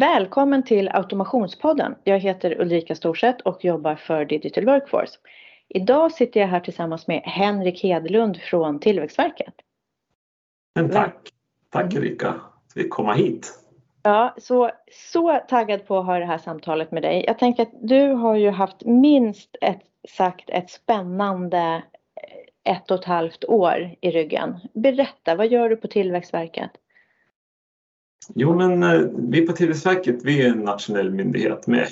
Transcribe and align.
Välkommen 0.00 0.62
till 0.62 0.88
Automationspodden. 0.88 1.94
Jag 2.04 2.18
heter 2.18 2.60
Ulrika 2.60 2.94
Storseth 2.94 3.40
och 3.44 3.64
jobbar 3.64 3.94
för 3.94 4.24
Digital 4.24 4.64
Workforce. 4.64 5.12
Idag 5.68 6.12
sitter 6.12 6.40
jag 6.40 6.48
här 6.48 6.60
tillsammans 6.60 7.06
med 7.06 7.22
Henrik 7.24 7.82
Hedlund 7.82 8.36
från 8.36 8.80
Tillväxtverket. 8.80 9.54
Men 10.74 10.90
tack! 10.90 11.28
Tack 11.70 11.94
Ulrika 11.94 12.28
att 12.28 12.72
vi 12.74 12.88
komma 12.88 13.14
hit. 13.14 13.60
Ja, 14.02 14.34
så, 14.38 14.70
så 14.92 15.40
taggad 15.48 15.86
på 15.86 15.98
att 15.98 16.06
ha 16.06 16.18
det 16.18 16.26
här 16.26 16.38
samtalet 16.38 16.92
med 16.92 17.02
dig. 17.02 17.24
Jag 17.26 17.38
tänker 17.38 17.62
att 17.62 17.72
du 17.82 18.08
har 18.08 18.34
ju 18.34 18.50
haft 18.50 18.84
minst 18.84 19.56
ett, 19.60 19.82
sagt 20.08 20.50
ett 20.50 20.70
spännande 20.70 21.82
ett 22.64 22.90
och 22.90 22.98
ett 22.98 23.04
halvt 23.04 23.44
år 23.44 23.96
i 24.00 24.10
ryggen. 24.10 24.58
Berätta, 24.74 25.34
vad 25.34 25.46
gör 25.46 25.68
du 25.68 25.76
på 25.76 25.88
Tillväxtverket? 25.88 26.70
Jo, 28.34 28.54
men 28.54 28.82
eh, 28.82 29.00
vi 29.14 29.46
på 29.46 29.52
Tillväxtverket, 29.52 30.24
vi 30.24 30.46
är 30.46 30.50
en 30.50 30.58
nationell 30.58 31.10
myndighet 31.10 31.66
med 31.66 31.88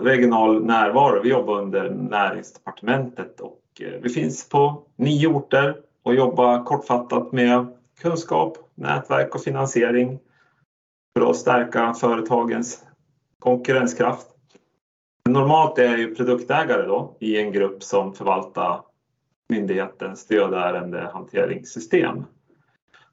regional 0.00 0.64
närvaro. 0.64 1.22
Vi 1.22 1.28
jobbar 1.28 1.60
under 1.60 1.90
näringsdepartementet 1.90 3.40
och 3.40 3.60
eh, 3.80 4.00
vi 4.02 4.08
finns 4.08 4.48
på 4.48 4.82
nio 4.96 5.26
orter 5.26 5.76
och 6.02 6.14
jobbar 6.14 6.64
kortfattat 6.64 7.32
med 7.32 7.66
kunskap, 8.00 8.58
nätverk 8.74 9.34
och 9.34 9.42
finansiering 9.42 10.18
för 11.18 11.30
att 11.30 11.36
stärka 11.36 11.94
företagens 11.94 12.84
konkurrenskraft. 13.38 14.26
Normalt 15.28 15.78
är 15.78 15.84
jag 15.84 15.98
ju 15.98 16.14
produktägare 16.14 16.86
då 16.86 17.16
i 17.20 17.40
en 17.40 17.52
grupp 17.52 17.82
som 17.82 18.14
förvaltar 18.14 18.80
myndighetens 19.48 20.20
stödärendehanteringssystem. 20.20 22.24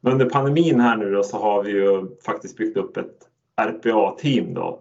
Men 0.03 0.13
under 0.13 0.29
pandemin 0.29 0.79
här 0.79 0.97
nu 0.97 1.11
då 1.11 1.23
så 1.23 1.37
har 1.37 1.63
vi 1.63 1.71
ju 1.71 2.07
faktiskt 2.25 2.57
byggt 2.57 2.77
upp 2.77 2.97
ett 2.97 3.17
RPA-team 3.61 4.53
då 4.53 4.79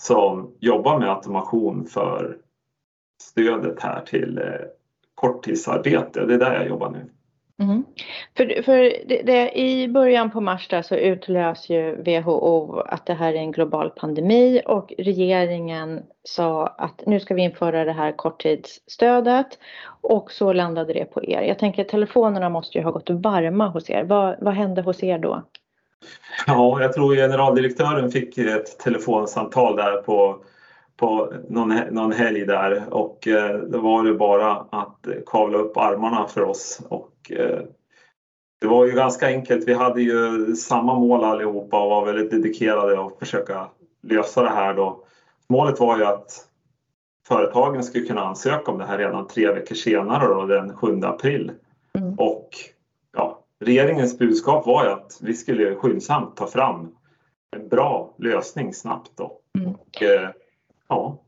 som 0.00 0.56
jobbar 0.60 0.98
med 0.98 1.10
automation 1.10 1.86
för 1.86 2.38
stödet 3.22 3.80
här 3.80 4.04
till 4.06 4.38
eh, 4.38 4.44
korttidsarbete. 5.14 6.26
Det 6.26 6.34
är 6.34 6.38
där 6.38 6.54
jag 6.54 6.68
jobbar 6.68 6.90
nu. 6.90 7.10
Mm. 7.62 7.84
För, 8.36 8.62
för 8.62 8.78
det, 9.08 9.22
det, 9.22 9.58
I 9.58 9.88
början 9.88 10.30
på 10.30 10.40
mars 10.40 10.68
där 10.68 10.82
så 10.82 10.94
utlös 10.94 11.70
ju 11.70 11.96
WHO 11.96 12.80
att 12.80 13.06
det 13.06 13.14
här 13.14 13.32
är 13.32 13.38
en 13.38 13.52
global 13.52 13.90
pandemi 13.90 14.62
och 14.66 14.92
regeringen 14.98 16.02
sa 16.24 16.66
att 16.66 17.02
nu 17.06 17.20
ska 17.20 17.34
vi 17.34 17.42
införa 17.42 17.84
det 17.84 17.92
här 17.92 18.12
korttidsstödet 18.12 19.58
och 20.00 20.30
så 20.30 20.52
landade 20.52 20.92
det 20.92 21.04
på 21.04 21.24
er. 21.24 21.42
Jag 21.42 21.58
tänker 21.58 21.82
att 21.82 21.88
telefonerna 21.88 22.48
måste 22.48 22.78
ju 22.78 22.84
ha 22.84 22.90
gått 22.90 23.10
varma 23.10 23.68
hos 23.68 23.90
er. 23.90 24.04
Vad, 24.04 24.36
vad 24.40 24.54
hände 24.54 24.82
hos 24.82 25.02
er 25.02 25.18
då? 25.18 25.42
Ja, 26.46 26.82
jag 26.82 26.92
tror 26.92 27.14
generaldirektören 27.14 28.10
fick 28.10 28.38
ett 28.38 28.78
telefonsamtal 28.78 29.76
där 29.76 30.02
på 30.02 30.44
på 30.96 31.32
någon, 31.48 31.74
någon 31.90 32.12
helg 32.12 32.46
där 32.46 32.84
och 32.90 33.28
eh, 33.28 33.56
då 33.58 33.78
var 33.78 34.04
det 34.04 34.14
bara 34.14 34.50
att 34.52 35.06
kavla 35.26 35.58
upp 35.58 35.76
armarna 35.76 36.26
för 36.26 36.42
oss 36.42 36.80
och 36.88 37.10
eh, 37.30 37.60
det 38.60 38.66
var 38.66 38.86
ju 38.86 38.92
ganska 38.92 39.26
enkelt. 39.26 39.68
Vi 39.68 39.74
hade 39.74 40.02
ju 40.02 40.46
samma 40.56 40.98
mål 40.98 41.24
allihopa 41.24 41.82
och 41.82 41.90
var 41.90 42.06
väldigt 42.06 42.30
dedikerade 42.30 43.06
att 43.06 43.18
försöka 43.18 43.68
lösa 44.02 44.42
det 44.42 44.50
här 44.50 44.74
då. 44.74 45.04
Målet 45.48 45.80
var 45.80 45.98
ju 45.98 46.04
att 46.04 46.48
företagen 47.28 47.84
skulle 47.84 48.06
kunna 48.06 48.24
ansöka 48.24 48.72
om 48.72 48.78
det 48.78 48.86
här 48.86 48.98
redan 48.98 49.26
tre 49.26 49.52
veckor 49.52 49.74
senare 49.74 50.34
då, 50.34 50.46
den 50.46 50.76
7 50.76 51.00
april. 51.02 51.52
Mm. 51.98 52.14
Och 52.18 52.50
ja, 53.16 53.44
regeringens 53.60 54.18
budskap 54.18 54.66
var 54.66 54.84
ju 54.84 54.90
att 54.90 55.18
vi 55.20 55.34
skulle 55.34 55.74
skyndsamt 55.74 56.36
ta 56.36 56.46
fram 56.46 56.96
en 57.56 57.68
bra 57.68 58.14
lösning 58.18 58.74
snabbt 58.74 59.10
då. 59.16 59.38
Mm. 59.58 59.74
Och, 59.74 60.02
eh, 60.02 60.30
Ja. 60.88 61.18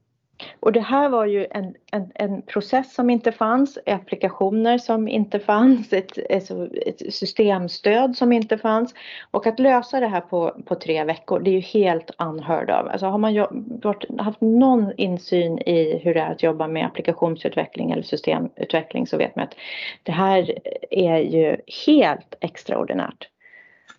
Och 0.60 0.72
det 0.72 0.80
här 0.80 1.08
var 1.08 1.26
ju 1.26 1.46
en, 1.50 1.74
en, 1.92 2.12
en 2.14 2.42
process 2.42 2.94
som 2.94 3.10
inte 3.10 3.32
fanns, 3.32 3.78
applikationer 3.86 4.78
som 4.78 5.08
inte 5.08 5.38
fanns, 5.38 5.92
ett, 5.92 6.32
alltså 6.32 6.68
ett, 6.86 7.14
systemstöd 7.14 8.16
som 8.16 8.32
inte 8.32 8.58
fanns. 8.58 8.94
Och 9.30 9.46
att 9.46 9.58
lösa 9.58 10.00
det 10.00 10.06
här 10.06 10.20
på, 10.20 10.56
på 10.64 10.74
tre 10.74 11.04
veckor, 11.04 11.40
det 11.40 11.50
är 11.50 11.52
ju 11.52 11.60
helt 11.60 12.10
unheard 12.18 12.70
of. 12.70 12.92
Alltså 12.92 13.06
har 13.06 13.18
man 13.18 13.34
gjort, 13.34 14.04
haft 14.18 14.40
någon 14.40 14.92
insyn 14.96 15.58
i 15.58 15.98
hur 15.98 16.14
det 16.14 16.20
är 16.20 16.32
att 16.32 16.42
jobba 16.42 16.68
med 16.68 16.86
applikationsutveckling 16.86 17.90
eller 17.90 18.02
systemutveckling 18.02 19.06
så 19.06 19.16
vet 19.16 19.36
man 19.36 19.44
att 19.44 19.54
det 20.02 20.12
här 20.12 20.58
är 20.90 21.18
ju 21.18 21.56
helt 21.86 22.34
extraordinärt. 22.40 23.28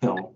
Ja. 0.00 0.30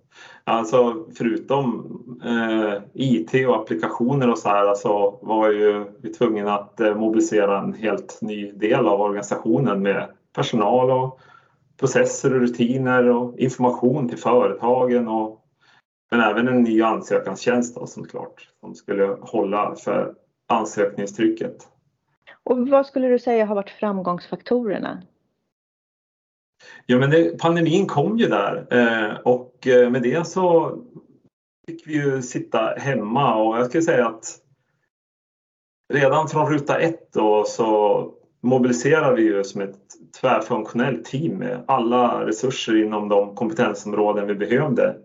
Alltså 0.44 1.06
förutom 1.14 1.98
eh, 2.25 2.82
IT 2.94 3.48
och 3.48 3.56
applikationer 3.56 4.30
och 4.30 4.38
så 4.38 4.48
här 4.48 4.62
så 4.62 4.69
alltså, 4.69 5.19
var 5.26 5.50
ju 5.50 5.84
vi 6.03 6.12
tvungna 6.12 6.54
att 6.54 6.80
eh, 6.80 6.94
mobilisera 6.94 7.60
en 7.60 7.75
helt 7.75 8.19
ny 8.22 8.53
del 8.53 8.86
av 8.86 9.00
organisationen 9.00 9.82
med 9.82 10.08
personal 10.34 10.91
och 10.91 11.20
processer 11.80 12.34
och 12.34 12.41
rutiner 12.41 13.08
och 13.08 13.38
information 13.38 14.08
till 14.08 14.19
företagen 14.19 15.08
och 15.08 15.38
men 16.10 16.20
även 16.20 16.48
en 16.48 16.62
ny 16.62 16.82
ansökanstjänst 16.82 17.74
då, 17.74 17.86
som 17.86 18.04
klart 18.04 18.48
som 18.60 18.74
skulle 18.74 19.16
hålla 19.20 19.74
för 19.74 20.14
ansökningstrycket. 20.47 21.69
Och 22.44 22.69
vad 22.69 22.86
skulle 22.86 23.09
du 23.09 23.19
säga 23.19 23.47
har 23.47 23.54
varit 23.54 23.70
framgångsfaktorerna? 23.70 25.03
Ja, 26.86 26.98
men 26.98 27.10
det, 27.10 27.38
pandemin 27.38 27.86
kom 27.86 28.18
ju 28.18 28.26
där 28.26 28.66
eh, 28.70 29.16
och 29.24 29.66
eh, 29.66 29.90
med 29.90 30.02
det 30.02 30.26
så 30.26 30.78
fick 31.66 31.86
vi 31.86 31.94
ju 31.94 32.22
sitta 32.22 32.74
hemma 32.76 33.34
och 33.34 33.58
jag 33.58 33.66
skulle 33.66 33.82
säga 33.82 34.06
att 34.06 34.24
redan 35.92 36.28
från 36.28 36.52
ruta 36.52 36.78
ett 36.78 37.12
då 37.12 37.44
så 37.44 38.08
mobiliserar 38.42 39.16
vi 39.16 39.22
ju 39.22 39.44
som 39.44 39.60
ett 39.60 39.78
tvärfunktionellt 40.20 41.04
team 41.04 41.34
med 41.34 41.64
alla 41.66 42.26
resurser 42.26 42.82
inom 42.82 43.08
de 43.08 43.34
kompetensområden 43.34 44.26
vi 44.26 44.34
behövde. 44.34 44.96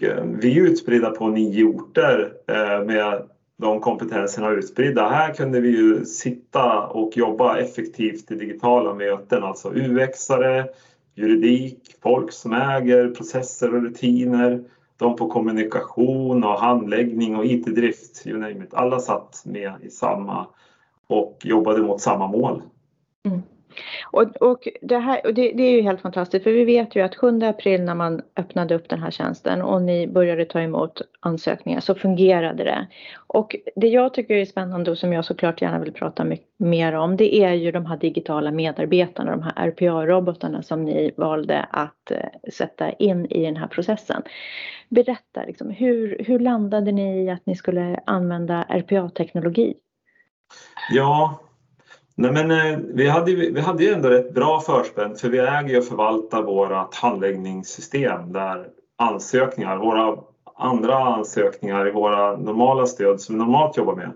Eh, 0.00 0.24
vi 0.24 0.58
är 0.58 0.62
utspridda 0.62 1.10
på 1.10 1.28
nio 1.28 1.64
orter 1.64 2.32
eh, 2.48 2.84
med 2.84 3.28
de 3.58 3.80
kompetenserna 3.80 4.50
utspridda. 4.50 5.08
Här 5.08 5.34
kunde 5.34 5.60
vi 5.60 5.68
ju 5.68 6.04
sitta 6.04 6.86
och 6.86 7.16
jobba 7.16 7.58
effektivt 7.58 8.30
i 8.30 8.34
digitala 8.34 8.94
möten, 8.94 9.44
alltså 9.44 9.68
UX-are, 9.68 10.68
juridik, 11.14 11.96
folk 12.02 12.32
som 12.32 12.52
äger 12.52 13.14
processer 13.14 13.74
och 13.74 13.82
rutiner, 13.82 14.64
de 14.96 15.16
på 15.16 15.28
kommunikation 15.28 16.44
och 16.44 16.60
handläggning 16.60 17.36
och 17.36 17.44
IT-drift, 17.44 18.26
you 18.26 18.38
name 18.38 18.64
it. 18.64 18.74
Alla 18.74 19.00
satt 19.00 19.42
med 19.44 19.72
i 19.82 19.90
samma 19.90 20.46
och 21.06 21.38
jobbade 21.44 21.82
mot 21.82 22.00
samma 22.00 22.26
mål. 22.26 22.62
Mm. 23.26 23.42
Och, 24.10 24.36
och, 24.36 24.68
det, 24.82 24.98
här, 24.98 25.20
och 25.26 25.34
det, 25.34 25.52
det, 25.52 25.62
är 25.62 25.70
ju 25.70 25.82
helt 25.82 26.00
fantastiskt 26.00 26.44
för 26.44 26.52
vi 26.52 26.64
vet 26.64 26.96
ju 26.96 27.00
att 27.00 27.16
7 27.16 27.42
april 27.42 27.82
när 27.82 27.94
man 27.94 28.22
öppnade 28.36 28.74
upp 28.74 28.88
den 28.88 29.02
här 29.02 29.10
tjänsten 29.10 29.62
och 29.62 29.82
ni 29.82 30.06
började 30.06 30.44
ta 30.44 30.60
emot 30.60 31.02
ansökningar 31.20 31.80
så 31.80 31.94
fungerade 31.94 32.64
det. 32.64 32.86
Och 33.26 33.56
det 33.76 33.88
jag 33.88 34.14
tycker 34.14 34.34
är 34.34 34.44
spännande 34.44 34.90
och 34.90 34.98
som 34.98 35.12
jag 35.12 35.24
såklart 35.24 35.62
gärna 35.62 35.78
vill 35.78 35.92
prata 35.92 36.26
mer 36.56 36.92
om 36.92 37.16
det 37.16 37.34
är 37.34 37.52
ju 37.52 37.72
de 37.72 37.86
här 37.86 37.96
digitala 37.96 38.50
medarbetarna, 38.50 39.30
de 39.30 39.42
här 39.42 39.70
RPA-robotarna 39.70 40.62
som 40.62 40.84
ni 40.84 41.10
valde 41.16 41.66
att 41.70 42.10
eh, 42.10 42.50
sätta 42.52 42.92
in 42.92 43.26
i 43.26 43.44
den 43.44 43.56
här 43.56 43.66
processen. 43.66 44.22
Berätta, 44.88 45.44
liksom, 45.46 45.70
hur, 45.70 46.24
hur 46.26 46.38
landade 46.38 46.92
ni 46.92 47.24
i 47.24 47.30
att 47.30 47.46
ni 47.46 47.56
skulle 47.56 48.00
använda 48.06 48.62
RPA-teknologi? 48.62 49.74
Ja, 50.90 51.38
Nej, 52.20 52.32
men, 52.32 52.50
eh, 52.50 52.78
vi, 52.94 53.08
hade, 53.08 53.34
vi 53.34 53.60
hade 53.60 53.84
ju 53.84 53.92
ändå 53.92 54.08
rätt 54.08 54.34
bra 54.34 54.60
förspänn 54.60 55.16
för 55.16 55.28
vi 55.28 55.38
äger 55.38 55.78
och 55.78 55.84
förvaltar 55.84 56.42
vårt 56.42 56.94
handläggningssystem 56.94 58.32
där 58.32 58.68
ansökningar, 58.96 59.76
våra 59.76 60.18
andra 60.54 60.94
ansökningar 60.94 61.88
i 61.88 61.90
våra 61.90 62.36
normala 62.36 62.86
stöd 62.86 63.20
som 63.20 63.34
vi 63.34 63.38
normalt 63.38 63.76
jobbar 63.76 63.94
med, 63.96 64.12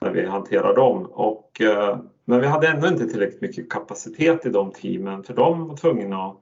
när 0.00 0.10
vi 0.10 0.26
hanterar 0.26 0.76
dem. 0.76 1.06
Och, 1.06 1.60
eh, 1.60 1.98
men 2.24 2.40
vi 2.40 2.46
hade 2.46 2.68
ändå 2.68 2.88
inte 2.88 3.08
tillräckligt 3.08 3.42
mycket 3.42 3.70
kapacitet 3.70 4.46
i 4.46 4.50
de 4.50 4.72
teamen 4.72 5.22
för 5.22 5.34
de 5.34 5.68
var 5.68 5.76
tvungna 5.76 6.26
att 6.26 6.36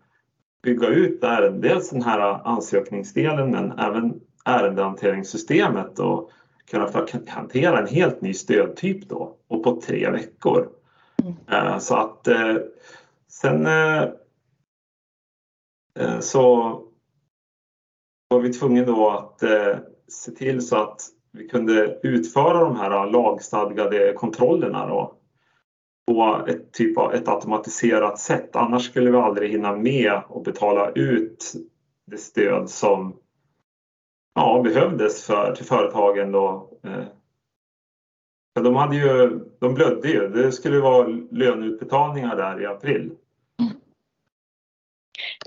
bygga 0.62 0.89
ut 0.89 1.21
där, 1.21 1.50
dels 1.50 1.91
den 1.91 2.03
här 2.03 2.21
ansökningsdelen 2.49 3.50
men 3.50 3.79
även 3.79 4.21
ärendehanteringssystemet 4.44 5.99
och 5.99 6.31
kunna 6.71 6.91
hantera 7.29 7.79
en 7.79 7.87
helt 7.87 8.21
ny 8.21 8.35
stödtyp 8.35 9.09
då 9.09 9.37
och 9.49 9.65
på 9.65 9.81
tre 9.81 10.11
veckor. 10.11 10.81
Mm. 11.23 11.81
Så 11.81 11.97
att 11.97 12.29
eh, 12.29 12.57
sen 13.29 13.67
eh, 13.67 14.09
så 16.21 16.49
var 18.29 18.41
vi 18.41 18.53
tvungna 18.53 18.85
då 18.85 19.11
att 19.11 19.43
se 20.09 20.33
till 20.33 20.67
så 20.67 20.77
att 20.77 21.01
vi 21.33 21.49
kunde 21.49 22.01
utföra 22.03 22.61
de 22.61 22.77
här 22.77 23.11
lagstadgade 23.11 24.13
kontrollerna 24.13 24.87
då 24.87 25.15
på 26.07 26.45
ett, 26.49 26.73
typ 26.73 26.99
av, 26.99 27.15
ett 27.15 27.29
automatiserat 27.29 28.19
sätt. 28.19 28.57
Annars 28.57 28.85
skulle 28.85 29.11
vi 29.11 29.17
aldrig 29.17 29.51
hinna 29.51 29.77
med 29.77 30.13
att 30.13 30.45
betala 30.45 30.91
ut 30.91 31.53
det 32.07 32.17
stöd 32.17 32.71
som 32.71 33.17
ja, 34.35 34.63
behövdes 34.65 35.25
för, 35.27 35.55
till 35.55 35.65
företagen 35.65 36.33
då. 36.33 36.79
För 38.57 38.65
de, 38.65 38.75
hade 38.75 38.97
ju, 38.97 39.41
de 39.62 39.75
blödde 39.75 40.09
ju. 40.09 40.29
Det 40.29 40.53
skulle 40.53 40.81
vara 40.81 41.06
löneutbetalningar 41.31 42.37
där 42.37 42.62
i 42.62 42.67
april. 42.67 43.11
Mm. 43.61 43.73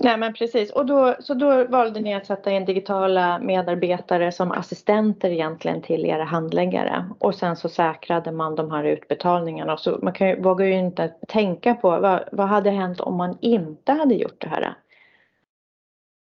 Nej 0.00 0.16
men 0.16 0.32
precis 0.32 0.70
och 0.70 0.86
då, 0.86 1.16
så 1.20 1.34
då 1.34 1.64
valde 1.64 2.00
ni 2.00 2.14
att 2.14 2.26
sätta 2.26 2.50
in 2.50 2.64
digitala 2.64 3.38
medarbetare 3.38 4.32
som 4.32 4.52
assistenter 4.52 5.30
egentligen 5.30 5.82
till 5.82 6.06
era 6.06 6.24
handläggare 6.24 7.10
och 7.18 7.34
sen 7.34 7.56
så 7.56 7.68
säkrade 7.68 8.32
man 8.32 8.54
de 8.54 8.70
här 8.70 8.84
utbetalningarna. 8.84 9.76
Så 9.76 9.98
man 10.02 10.12
kan 10.12 10.28
ju, 10.28 10.42
vågar 10.42 10.66
ju 10.66 10.78
inte 10.78 11.08
tänka 11.28 11.74
på 11.74 11.90
vad, 11.90 12.28
vad 12.32 12.48
hade 12.48 12.70
hänt 12.70 13.00
om 13.00 13.16
man 13.16 13.38
inte 13.40 13.92
hade 13.92 14.14
gjort 14.14 14.40
det 14.40 14.48
här? 14.48 14.74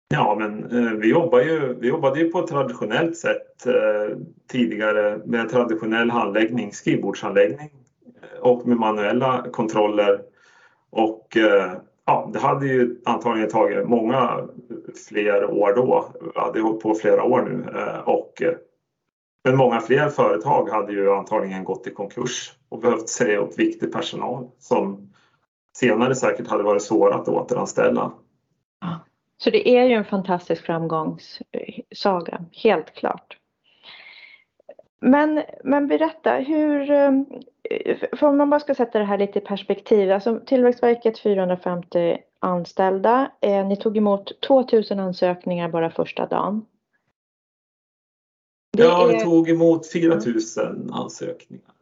Ja, 0.07 0.35
men 0.39 0.63
eh, 0.63 0.93
vi, 0.93 1.09
jobbar 1.09 1.39
ju, 1.39 1.73
vi 1.79 1.87
jobbade 1.87 2.19
ju 2.19 2.31
på 2.31 2.39
ett 2.39 2.47
traditionellt 2.47 3.17
sätt 3.17 3.65
eh, 3.65 4.17
tidigare 4.47 5.19
med 5.25 5.49
traditionell 5.49 6.09
handläggning, 6.09 6.73
skrivbordshandläggning 6.73 7.69
eh, 8.21 8.39
och 8.39 8.67
med 8.67 8.77
manuella 8.77 9.45
kontroller. 9.51 10.21
Och 10.89 11.37
ja, 12.05 12.29
det 12.33 12.39
hade 12.39 12.67
ju 12.67 13.01
antagligen 13.05 13.49
tagit 13.49 13.87
många 13.87 14.47
fler 15.09 15.45
år 15.45 15.73
då. 15.75 16.05
Vi 16.21 16.39
hade 16.39 16.61
hållit 16.61 16.83
på 16.83 16.95
flera 16.95 17.23
år 17.23 17.41
nu 17.41 17.65
och 18.05 18.41
men 19.43 19.57
många 19.57 19.79
fler 19.79 20.09
företag 20.09 20.69
hade 20.69 20.93
ju 20.93 21.11
antagligen 21.11 21.63
gått 21.63 21.87
i 21.87 21.91
konkurs 21.91 22.53
och 22.69 22.79
behövt 22.79 23.09
säga 23.09 23.37
upp 23.37 23.59
viktig 23.59 23.91
personal 23.91 24.49
som 24.59 25.13
senare 25.77 26.15
säkert 26.15 26.47
hade 26.47 26.63
varit 26.63 26.81
svåra 26.81 27.15
att 27.15 27.27
återanställa. 27.27 28.11
Så 29.43 29.49
det 29.49 29.69
är 29.69 29.85
ju 29.85 29.93
en 29.93 30.05
fantastisk 30.05 30.65
framgångssaga, 30.65 32.45
helt 32.51 32.93
klart. 32.93 33.37
Men, 35.01 35.43
men 35.63 35.87
berätta, 35.87 36.31
hur, 36.31 36.85
för 38.15 38.27
om 38.27 38.37
man 38.37 38.49
bara 38.49 38.59
ska 38.59 38.75
sätta 38.75 38.99
det 38.99 39.05
här 39.05 39.17
lite 39.17 39.39
i 39.39 39.41
perspektiv, 39.41 40.11
alltså 40.11 40.39
Tillväxtverket 40.45 41.19
450 41.19 42.17
anställda, 42.39 43.31
eh, 43.41 43.67
ni 43.67 43.75
tog 43.75 43.97
emot 43.97 44.41
2000 44.41 44.99
ansökningar 44.99 45.69
bara 45.69 45.89
första 45.89 46.25
dagen. 46.25 46.65
Det 48.77 48.83
ja, 48.83 49.05
vi 49.05 49.19
tog 49.19 49.49
emot 49.49 49.87
4000 49.91 50.89
ansökningar. 50.93 51.73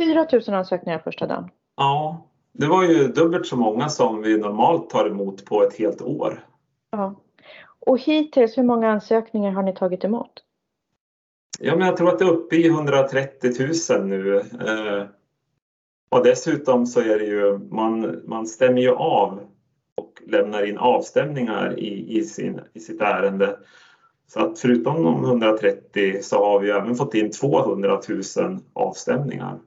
4000 0.00 0.54
ansökningar 0.54 0.98
första 0.98 1.26
dagen? 1.26 1.50
Ja, 1.76 2.26
det 2.52 2.66
var 2.66 2.82
ju 2.84 3.08
dubbelt 3.08 3.46
så 3.46 3.56
många 3.56 3.88
som 3.88 4.22
vi 4.22 4.38
normalt 4.38 4.90
tar 4.90 5.06
emot 5.06 5.44
på 5.44 5.62
ett 5.62 5.78
helt 5.78 6.02
år. 6.02 6.46
Ja. 6.92 7.14
Och 7.86 7.98
hittills, 7.98 8.58
hur 8.58 8.62
många 8.62 8.90
ansökningar 8.90 9.52
har 9.52 9.62
ni 9.62 9.74
tagit 9.74 10.04
emot? 10.04 10.32
Ja, 11.58 11.76
men 11.76 11.86
jag 11.86 11.96
tror 11.96 12.08
att 12.08 12.18
det 12.18 12.24
är 12.24 12.30
uppe 12.30 12.56
i 12.56 12.66
130 12.66 13.50
000 13.90 14.06
nu. 14.06 14.36
Eh, 14.38 15.06
och 16.08 16.24
dessutom 16.24 16.86
så 16.86 17.00
är 17.00 17.18
det 17.18 17.24
ju, 17.24 17.58
man, 17.58 18.22
man 18.24 18.46
stämmer 18.46 18.80
ju 18.80 18.90
av 18.90 19.40
och 19.94 20.22
lämnar 20.26 20.68
in 20.68 20.78
avstämningar 20.78 21.78
i, 21.78 22.18
i, 22.18 22.24
sin, 22.24 22.60
i 22.72 22.80
sitt 22.80 23.00
ärende. 23.00 23.58
Så 24.26 24.40
att 24.40 24.58
förutom 24.58 25.02
de 25.02 25.24
130 25.24 26.22
så 26.22 26.44
har 26.44 26.60
vi 26.60 26.70
även 26.70 26.94
fått 26.94 27.14
in 27.14 27.30
200 27.30 28.00
000 28.08 28.58
avstämningar. 28.72 29.58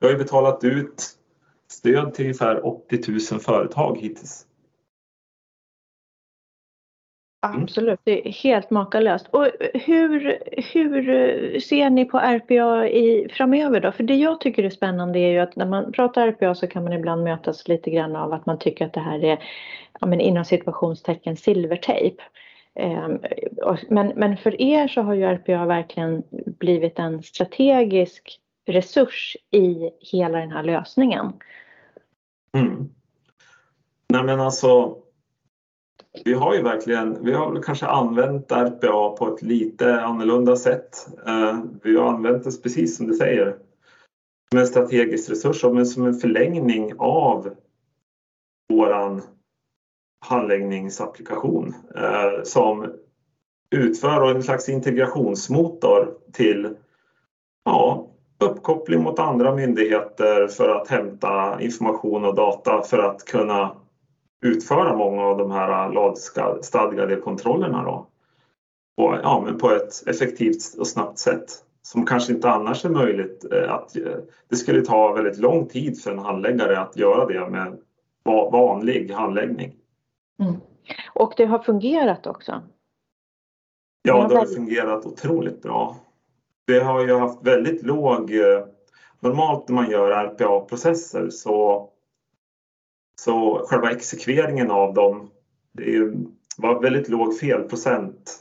Vi 0.00 0.06
har 0.06 0.12
ju 0.12 0.18
betalat 0.18 0.64
ut 0.64 1.18
stöd 1.68 2.14
till 2.14 2.24
ungefär 2.24 2.66
80 2.66 3.10
000 3.32 3.40
företag 3.40 3.98
hittills. 4.00 4.46
Mm. 7.46 7.62
Absolut, 7.62 8.00
det 8.04 8.28
är 8.28 8.32
helt 8.32 8.70
makalöst. 8.70 9.26
Och 9.30 9.48
hur, 9.74 10.38
hur 10.72 11.60
ser 11.60 11.90
ni 11.90 12.04
på 12.04 12.18
RPA 12.18 12.88
i, 12.88 13.28
framöver 13.32 13.80
då? 13.80 13.92
För 13.92 14.02
det 14.02 14.14
jag 14.14 14.40
tycker 14.40 14.64
är 14.64 14.70
spännande 14.70 15.18
är 15.18 15.30
ju 15.30 15.38
att 15.38 15.56
när 15.56 15.66
man 15.66 15.92
pratar 15.92 16.28
RPA 16.28 16.54
så 16.54 16.66
kan 16.66 16.84
man 16.84 16.92
ibland 16.92 17.24
mötas 17.24 17.68
lite 17.68 17.90
grann 17.90 18.16
av 18.16 18.32
att 18.32 18.46
man 18.46 18.58
tycker 18.58 18.86
att 18.86 18.92
det 18.92 19.00
här 19.00 19.24
är 19.24 19.38
ja, 20.00 20.06
men 20.06 20.20
inom 20.20 20.44
situationstecken 20.44 21.36
silvertejp. 21.36 22.22
Ehm, 22.74 23.18
men, 23.88 24.12
men 24.16 24.36
för 24.36 24.60
er 24.60 24.88
så 24.88 25.02
har 25.02 25.14
ju 25.14 25.22
RPA 25.22 25.66
verkligen 25.66 26.22
blivit 26.58 26.98
en 26.98 27.22
strategisk 27.22 28.38
resurs 28.66 29.36
i 29.50 29.90
hela 30.00 30.38
den 30.38 30.52
här 30.52 30.62
lösningen. 30.62 31.32
Mm. 32.54 32.88
Nej 34.08 34.22
men 34.22 34.40
alltså 34.40 35.01
vi 36.24 36.34
har 36.34 36.54
ju 36.54 36.62
verkligen, 36.62 37.24
vi 37.24 37.32
har 37.32 37.52
väl 37.52 37.62
kanske 37.62 37.86
använt 37.86 38.52
RPA 38.52 39.16
på 39.18 39.34
ett 39.34 39.42
lite 39.42 40.00
annorlunda 40.00 40.56
sätt. 40.56 41.08
Eh, 41.26 41.58
vi 41.82 41.96
har 41.96 42.08
använt 42.08 42.44
det 42.44 42.62
precis 42.62 42.96
som 42.96 43.06
du 43.06 43.14
säger, 43.14 43.56
som 44.50 44.60
en 44.60 44.66
strategisk 44.66 45.30
resurs, 45.30 45.64
men 45.64 45.86
som 45.86 46.06
en 46.06 46.14
förlängning 46.14 46.92
av 46.98 47.54
våran 48.72 49.22
handläggningsapplikation 50.26 51.74
eh, 51.94 52.42
som 52.44 52.92
utför 53.70 54.34
en 54.34 54.42
slags 54.42 54.68
integrationsmotor 54.68 56.14
till 56.32 56.76
ja, 57.64 58.08
uppkoppling 58.38 59.02
mot 59.02 59.18
andra 59.18 59.54
myndigheter 59.54 60.48
för 60.48 60.68
att 60.68 60.88
hämta 60.88 61.60
information 61.60 62.24
och 62.24 62.34
data 62.34 62.82
för 62.82 62.98
att 62.98 63.24
kunna 63.24 63.81
utföra 64.42 64.96
många 64.96 65.22
av 65.22 65.38
de 65.38 65.50
här 65.50 65.92
lagstadgade 65.92 67.16
kontrollerna 67.16 67.84
då. 67.84 68.06
Och, 68.96 69.14
ja, 69.22 69.42
men 69.44 69.58
på 69.58 69.70
ett 69.70 70.08
effektivt 70.08 70.74
och 70.78 70.86
snabbt 70.86 71.18
sätt 71.18 71.44
som 71.82 72.06
kanske 72.06 72.32
inte 72.32 72.50
annars 72.50 72.84
är 72.84 72.88
möjligt. 72.88 73.52
Eh, 73.52 73.72
att, 73.72 73.96
eh, 73.96 74.16
det 74.48 74.56
skulle 74.56 74.82
ta 74.82 75.12
väldigt 75.12 75.38
lång 75.38 75.66
tid 75.66 76.02
för 76.02 76.12
en 76.12 76.18
handläggare 76.18 76.80
att 76.80 76.96
göra 76.96 77.26
det 77.26 77.50
med 77.50 77.78
vanlig 78.24 79.10
handläggning. 79.10 79.74
Mm. 80.40 80.54
Och 81.14 81.34
det 81.36 81.44
har 81.44 81.58
fungerat 81.58 82.26
också? 82.26 82.62
Ja, 84.02 84.28
det 84.28 84.36
har 84.36 84.46
fungerat 84.46 85.06
otroligt 85.06 85.62
bra. 85.62 85.96
Vi 86.66 86.80
har 86.80 87.00
ju 87.06 87.18
haft 87.18 87.46
väldigt 87.46 87.82
låg... 87.82 88.34
Eh, 88.34 88.64
normalt 89.22 89.68
när 89.68 89.74
man 89.74 89.90
gör 89.90 90.10
RPA-processer 90.10 91.30
så 91.30 91.88
så 93.24 93.66
själva 93.66 93.90
exekveringen 93.90 94.70
av 94.70 94.94
dem 94.94 95.30
det 95.72 96.12
var 96.56 96.82
väldigt 96.82 97.08
låg 97.08 97.38
felprocent. 97.38 98.38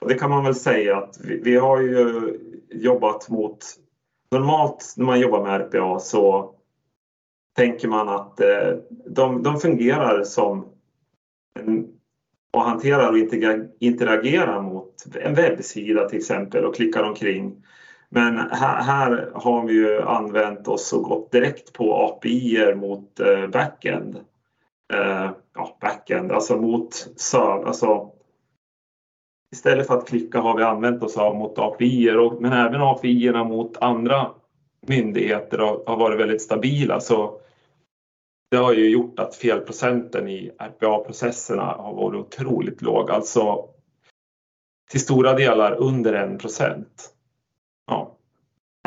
Och 0.00 0.08
det 0.08 0.14
kan 0.14 0.30
man 0.30 0.44
väl 0.44 0.54
säga 0.54 0.96
att 0.96 1.20
vi, 1.24 1.40
vi 1.40 1.56
har 1.56 1.80
ju 1.80 2.34
jobbat 2.70 3.28
mot... 3.28 3.58
Normalt 4.30 4.94
när 4.96 5.04
man 5.04 5.20
jobbar 5.20 5.42
med 5.42 5.60
RPA 5.60 5.98
så 5.98 6.54
tänker 7.56 7.88
man 7.88 8.08
att 8.08 8.40
eh, 8.40 8.76
de, 9.06 9.42
de 9.42 9.60
fungerar 9.60 10.24
som 10.24 10.68
en, 11.60 11.88
och 12.52 12.62
hanterar 12.62 13.10
och 13.10 13.18
interagerar 13.78 14.62
mot 14.62 14.94
en 15.20 15.34
webbsida 15.34 16.08
till 16.08 16.18
exempel 16.18 16.64
och 16.64 16.74
klickar 16.74 17.02
omkring. 17.02 17.64
Men 18.10 18.38
här, 18.38 18.82
här, 18.82 19.30
har 19.34 19.66
vi 19.66 19.74
ju 19.74 20.02
använt 20.02 20.68
oss 20.68 20.92
och 20.92 21.02
gått 21.02 21.32
direkt 21.32 21.72
på 21.72 21.94
API 21.94 22.74
mot 22.74 23.20
eh, 23.20 23.46
backend. 23.46 24.16
Eh, 24.92 25.30
ja, 25.54 25.76
backend, 25.80 26.32
alltså 26.32 26.56
mot 26.56 26.94
server. 27.16 27.64
Alltså, 27.64 28.10
istället 29.52 29.86
för 29.86 29.98
att 29.98 30.08
klicka 30.08 30.40
har 30.40 30.56
vi 30.56 30.62
använt 30.62 31.02
oss 31.02 31.16
av 31.16 31.36
mot 31.36 31.58
API 31.58 32.10
och, 32.10 32.42
men 32.42 32.52
även 32.52 32.82
API 32.82 33.32
mot 33.32 33.76
andra 33.76 34.30
myndigheter 34.86 35.58
har, 35.58 35.82
har 35.86 35.96
varit 35.96 36.20
väldigt 36.20 36.42
stabila. 36.42 37.00
Så 37.00 37.40
det 38.50 38.56
har 38.56 38.72
ju 38.72 38.90
gjort 38.90 39.18
att 39.18 39.34
felprocenten 39.34 40.28
i 40.28 40.50
RPA-processerna 40.58 41.62
har 41.62 41.94
varit 41.94 42.20
otroligt 42.20 42.82
låg, 42.82 43.10
alltså 43.10 43.68
till 44.90 45.00
stora 45.00 45.34
delar 45.34 45.74
under 45.74 46.12
en 46.12 46.38
procent. 46.38 47.14
Ja. 47.88 48.14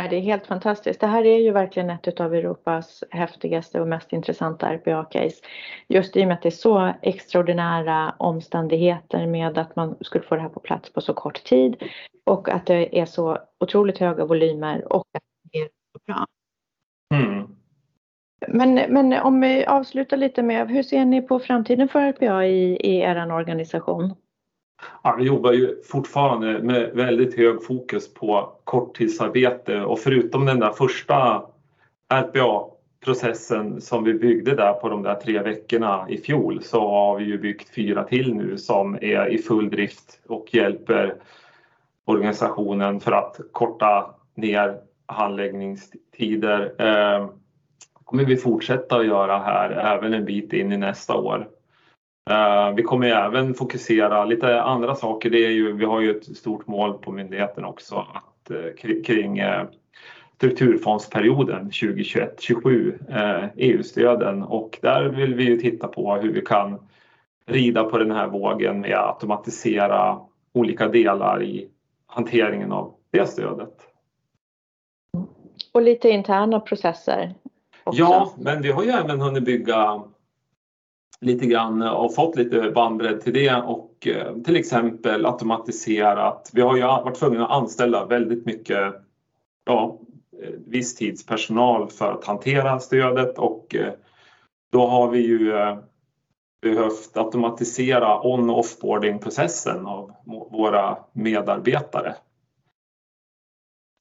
Det 0.10 0.16
är 0.16 0.22
helt 0.22 0.48
fantastiskt. 0.48 1.00
Det 1.00 1.08
här 1.08 1.26
är 1.26 1.38
ju 1.38 1.52
verkligen 1.52 1.90
ett 1.90 2.20
av 2.20 2.36
Europas 2.36 3.04
häftigaste 3.10 3.82
och 3.82 3.88
mest 3.88 4.14
intressanta 4.14 4.74
RPA-case. 4.74 5.36
Just 5.88 6.18
i 6.18 6.24
och 6.24 6.28
med 6.28 6.36
att 6.36 6.42
det 6.42 6.50
är 6.50 6.52
så 6.52 6.94
extraordinära 7.02 8.16
omständigheter 8.18 9.28
med 9.28 9.58
att 9.58 9.76
man 9.76 9.96
skulle 10.02 10.24
få 10.24 10.36
det 10.36 10.42
här 10.42 10.50
på 10.50 10.60
plats 10.60 10.94
på 10.94 11.02
så 11.02 11.14
kort 11.14 11.44
tid 11.44 11.84
och 12.26 12.50
att 12.50 12.66
det 12.66 13.00
är 13.00 13.06
så 13.06 13.38
otroligt 13.60 13.98
höga 13.98 14.26
volymer 14.26 14.94
och 14.94 15.06
att 15.14 15.24
det 15.52 15.58
är 15.58 15.66
så 15.66 16.00
bra. 16.06 16.26
Mm. 17.14 17.48
Men, 18.48 18.74
men 18.74 19.14
om 19.14 19.42
vi 19.42 19.66
avslutar 19.66 20.18
lite 20.18 20.44
med, 20.44 20.70
hur 20.70 20.84
ser 20.84 21.06
ni 21.06 21.22
på 21.22 21.40
framtiden 21.40 21.88
för 21.88 22.00
RPA 22.00 22.46
i, 22.46 22.76
i 22.76 23.00
er 23.00 23.32
organisation? 23.32 24.14
Ja, 25.04 25.16
vi 25.18 25.24
jobbar 25.24 25.52
ju 25.52 25.82
fortfarande 25.84 26.62
med 26.62 26.92
väldigt 26.94 27.38
hög 27.38 27.64
fokus 27.64 28.14
på 28.14 28.54
korttidsarbete 28.64 29.82
och 29.82 30.00
förutom 30.00 30.46
den 30.46 30.60
där 30.60 30.72
första 30.72 31.44
RPA 32.14 32.66
processen 33.06 33.82
som 33.82 34.04
vi 34.04 34.14
byggde 34.14 34.56
där 34.56 34.74
på 34.74 34.90
de 34.90 35.04
där 35.04 35.16
tre 35.16 35.42
veckorna 35.42 36.06
i 36.10 36.18
fjol 36.18 36.64
så 36.64 36.90
har 36.90 37.18
vi 37.18 37.26
ju 37.26 37.38
byggt 37.38 37.70
fyra 37.70 38.04
till 38.04 38.36
nu 38.36 38.58
som 38.58 38.96
är 38.96 39.28
i 39.28 39.38
full 39.38 39.70
drift 39.70 40.20
och 40.28 40.54
hjälper 40.54 41.16
organisationen 42.06 43.00
för 43.00 43.12
att 43.12 43.40
korta 43.52 44.16
ner 44.36 44.78
handläggningstider. 45.06 46.74
Det 46.78 47.30
kommer 48.04 48.26
vi 48.26 48.38
fortsätta 48.38 48.96
att 48.98 49.06
göra 49.06 49.40
här 49.40 49.70
även 49.70 50.14
en 50.14 50.26
bit 50.26 50.54
in 50.54 50.72
i 50.72 50.78
nästa 50.78 51.16
år. 51.16 51.50
Eh, 52.30 52.76
vi 52.76 52.84
kommer 52.84 53.08
även 53.08 53.54
fokusera 53.54 54.26
lite 54.26 54.62
andra 54.62 54.96
saker. 54.96 55.30
Det 55.30 55.46
är 55.46 55.52
ju, 55.52 55.74
vi 55.74 55.86
har 55.86 56.02
ju 56.02 56.18
ett 56.18 56.38
stort 56.38 56.68
mål 56.68 56.94
på 56.94 57.12
myndigheten 57.12 57.66
också 57.66 57.96
att, 58.14 58.52
eh, 58.52 59.02
kring 59.06 59.40
eh, 59.40 59.64
strukturfondsperioden 60.36 61.72
2021-27, 61.72 63.52
EU-stöden 63.56 64.44
och 64.44 64.80
där 64.82 65.04
vill 65.04 65.36
vi 65.36 65.44
ju 65.44 65.58
titta 65.58 65.88
på 65.88 66.16
hur 66.16 66.34
vi 66.34 66.42
kan 66.42 66.80
rida 67.46 67.84
på 67.84 67.98
den 67.98 68.12
här 68.12 68.28
vågen 68.28 68.82
med 68.82 68.94
att 68.94 69.14
automatisera 69.14 70.20
olika 70.54 70.88
delar 70.88 71.44
i 71.44 71.68
hanteringen 72.08 72.72
av 72.72 72.94
det 73.12 73.30
stödet. 73.30 73.74
Och 75.72 75.82
lite 75.82 76.10
interna 76.10 76.60
processer? 76.60 77.34
Också. 77.84 78.02
Ja, 78.02 78.34
men 78.38 78.62
vi 78.62 78.72
har 78.72 78.84
ju 78.84 78.90
även 78.90 79.22
hunnit 79.22 79.46
bygga 79.46 80.02
lite 81.22 81.46
grann 81.46 81.82
och 81.82 82.16
fått 82.16 82.36
lite 82.36 82.72
bandbredd 82.72 83.22
till 83.22 83.34
det 83.34 83.56
och 83.56 84.08
eh, 84.08 84.36
till 84.38 84.56
exempel 84.56 85.26
automatiserat. 85.26 86.52
Vi 86.54 86.62
har 86.62 86.76
ju 86.76 86.82
varit 86.82 87.20
tvungna 87.20 87.46
att 87.46 87.62
anställa 87.62 88.06
väldigt 88.06 88.46
mycket 88.46 88.94
ja, 89.66 90.00
eh, 90.44 90.50
visstidspersonal 90.68 91.90
för 91.90 92.12
att 92.12 92.26
hantera 92.26 92.80
stödet 92.80 93.38
och 93.38 93.76
eh, 93.76 93.94
då 94.72 94.88
har 94.88 95.10
vi 95.10 95.20
ju 95.20 95.54
behövt 96.62 97.18
automatisera 97.18 98.28
on 98.28 98.50
och 98.50 98.60
offboarding 98.60 99.20
processen 99.20 99.86
av 99.86 100.12
våra 100.52 100.98
medarbetare. 101.14 102.16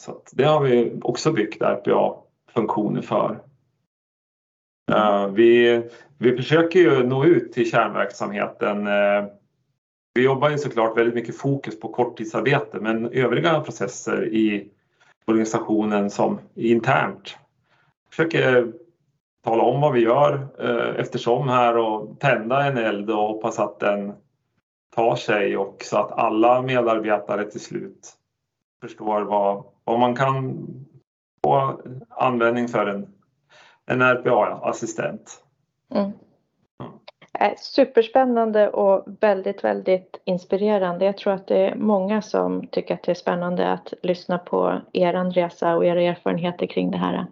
Så 0.03 0.23
det 0.33 0.45
har 0.45 0.61
vi 0.61 1.01
också 1.03 1.33
byggt 1.33 1.63
RPA-funktioner 1.63 3.03
för. 3.03 3.50
Eh, 4.91 5.27
vi, 5.27 5.83
vi 6.19 6.37
försöker 6.37 6.79
ju 6.79 7.07
nå 7.07 7.25
ut 7.25 7.53
till 7.53 7.71
kärnverksamheten. 7.71 8.87
Eh, 8.87 9.25
vi 10.15 10.25
jobbar 10.25 10.51
ju 10.51 10.59
såklart 10.59 10.99
väldigt 10.99 11.15
mycket 11.15 11.39
fokus 11.39 11.81
på 11.81 11.89
korttidsarbete 11.89 12.79
men 12.81 13.07
övriga 13.07 13.61
processer 13.61 14.25
i 14.27 14.71
organisationen 15.27 16.11
som 16.11 16.39
internt 16.55 17.37
försöker 18.11 18.73
tala 19.45 19.63
om 19.63 19.81
vad 19.81 19.93
vi 19.93 20.01
gör 20.01 20.49
eh, 20.59 21.01
eftersom 21.01 21.49
här 21.49 21.77
och 21.77 22.21
tända 22.21 22.65
en 22.65 22.79
eld 22.79 23.11
och 23.11 23.17
hoppas 23.17 23.59
att 23.59 23.81
den 23.81 24.13
tar 24.97 25.17
sig 25.17 25.57
och 25.57 25.83
så 25.85 25.99
att 25.99 26.13
alla 26.13 26.63
medarbetare 26.63 27.51
till 27.51 27.61
slut 27.61 28.13
förstår 28.83 29.21
vad, 29.21 29.65
vad 29.85 29.99
man 29.99 30.17
kan 30.17 30.67
få 31.45 31.81
användning 32.09 32.69
för 32.69 32.87
den 32.87 33.07
en 33.87 34.03
RPA-assistent. 34.03 35.45
Mm. 35.95 36.13
Mm. 36.83 37.57
Superspännande 37.59 38.69
och 38.69 39.05
väldigt, 39.21 39.65
väldigt 39.65 40.21
inspirerande. 40.25 41.05
Jag 41.05 41.19
tror 41.19 41.33
att 41.33 41.47
det 41.47 41.59
är 41.59 41.75
många 41.75 42.23
som 42.23 42.67
tycker 42.67 42.95
att 42.95 43.03
det 43.03 43.13
är 43.13 43.15
spännande 43.15 43.73
att 43.73 43.93
lyssna 44.03 44.39
på 44.39 44.81
er 44.93 45.31
resa 45.33 45.77
och 45.77 45.87
era 45.87 46.03
erfarenheter 46.03 46.67
kring 46.67 46.91
det 46.91 46.99
här. 46.99 47.27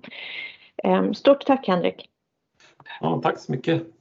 Ehm, 0.85 1.15
stort 1.15 1.47
tack 1.47 1.69
Henrik! 1.69 2.11
Ja, 3.01 3.21
tack 3.23 3.39
så 3.39 3.53
mycket! 3.53 3.98